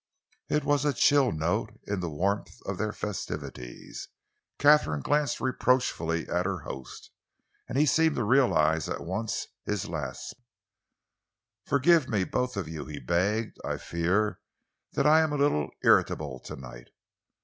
It 0.49 0.63
was 0.63 0.83
a 0.83 0.93
chill 0.93 1.31
note 1.31 1.79
in 1.85 1.99
the 1.99 2.09
warmth 2.09 2.57
of 2.65 2.79
their 2.79 2.91
festivities. 2.91 4.07
Katharine 4.57 5.03
glanced 5.03 5.39
reproachfully 5.39 6.27
at 6.27 6.47
her 6.47 6.61
host, 6.61 7.11
and 7.69 7.77
he 7.77 7.85
seemed 7.85 8.15
to 8.15 8.23
realise 8.23 8.87
at 8.89 9.01
once 9.05 9.45
his 9.63 9.87
lapse. 9.87 10.33
"Forgive 11.67 12.09
me, 12.09 12.23
both 12.23 12.57
of 12.57 12.67
you," 12.67 12.85
he 12.85 12.99
begged. 12.99 13.59
"I 13.63 13.77
fear 13.77 14.39
that 14.93 15.05
I 15.05 15.19
am 15.21 15.31
a 15.31 15.37
little 15.37 15.69
irritable 15.83 16.39
to 16.45 16.55
night. 16.55 16.89